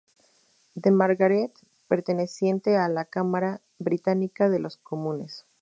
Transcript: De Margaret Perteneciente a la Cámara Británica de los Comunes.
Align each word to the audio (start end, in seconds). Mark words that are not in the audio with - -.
De 0.73 0.89
Margaret 0.89 1.51
Perteneciente 1.87 2.75
a 2.75 2.89
la 2.89 3.05
Cámara 3.05 3.61
Británica 3.77 4.49
de 4.49 4.57
los 4.57 4.77
Comunes. 4.77 5.45